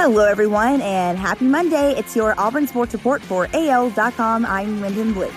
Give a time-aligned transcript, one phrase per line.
[0.00, 1.90] Hello, everyone, and happy Monday.
[1.98, 4.46] It's your Auburn Sports Report for AL.com.
[4.46, 5.32] I'm Lyndon Blake.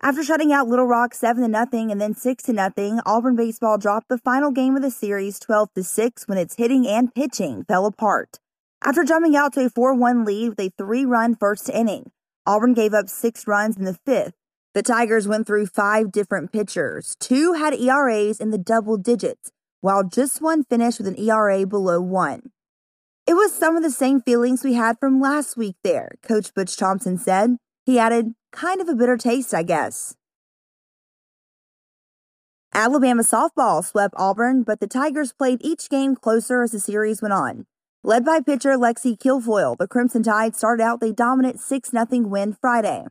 [0.00, 3.78] After shutting out Little Rock 7 to nothing and then 6 to nothing, Auburn baseball
[3.78, 7.64] dropped the final game of the series 12 to 6 when its hitting and pitching
[7.64, 8.38] fell apart.
[8.84, 12.12] After jumping out to a 4-1 lead with a 3-run first inning,
[12.46, 14.34] Auburn gave up 6 runs in the 5th.
[14.72, 17.16] The Tigers went through 5 different pitchers.
[17.18, 22.00] Two had ERAs in the double digits, while just one finished with an ERA below
[22.00, 22.50] 1.
[23.26, 26.76] It was some of the same feelings we had from last week there, Coach Butch
[26.76, 27.56] Thompson said.
[27.84, 30.16] He added, kind of a bitter taste, I guess.
[32.72, 37.34] Alabama softball swept Auburn, but the Tigers played each game closer as the series went
[37.34, 37.66] on.
[38.02, 42.56] Led by pitcher Lexi Kilfoyl, the Crimson Tide started out a dominant 6 0 win
[42.60, 43.06] Friday.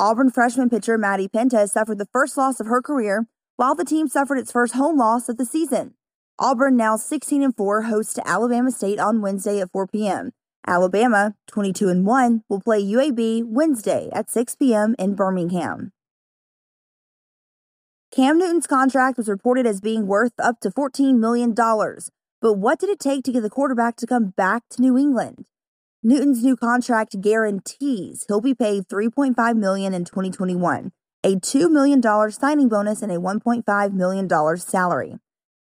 [0.00, 4.08] Auburn freshman pitcher Maddie Penta suffered the first loss of her career, while the team
[4.08, 5.94] suffered its first home loss of the season.
[6.38, 10.32] Auburn, now 16 and 4, hosts Alabama State on Wednesday at 4 p.m.
[10.66, 14.96] Alabama, 22 and 1, will play UAB Wednesday at 6 p.m.
[14.98, 15.92] in Birmingham.
[18.10, 22.90] Cam Newton's contract was reported as being worth up to $14 million, but what did
[22.90, 25.46] it take to get the quarterback to come back to New England?
[26.02, 30.90] Newton's new contract guarantees he'll be paid 3.5 million in 2021,
[31.22, 35.18] a $2 million signing bonus and a $1.5 million salary.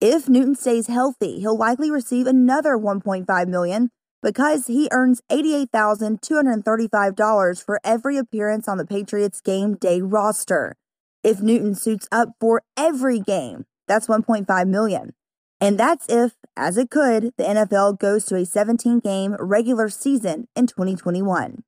[0.07, 3.89] If Newton stays healthy, he'll likely receive another 1.5 million
[4.21, 10.75] because he earns $88,235 for every appearance on the Patriots game day roster.
[11.23, 15.15] If Newton suits up for every game, that's 1.5 million.
[15.59, 20.47] And that's if, as it could, the NFL goes to a 17 game regular season
[20.55, 21.63] in 2021.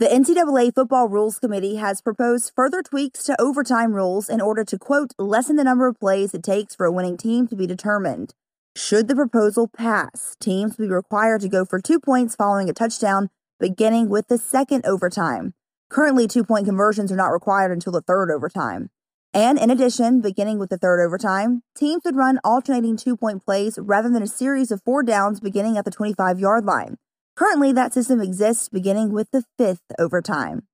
[0.00, 4.78] The NCAA Football Rules Committee has proposed further tweaks to overtime rules in order to,
[4.78, 8.32] quote, lessen the number of plays it takes for a winning team to be determined.
[8.74, 12.72] Should the proposal pass, teams will be required to go for two points following a
[12.72, 15.52] touchdown, beginning with the second overtime.
[15.90, 18.88] Currently, two point conversions are not required until the third overtime.
[19.34, 23.78] And in addition, beginning with the third overtime, teams would run alternating two point plays
[23.78, 26.96] rather than a series of four downs beginning at the 25 yard line.
[27.40, 30.64] Currently, that system exists beginning with the fifth overtime.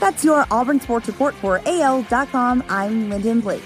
[0.00, 2.64] That's your Auburn Sports Report for AL.com.
[2.68, 3.62] I'm Lyndon Blake.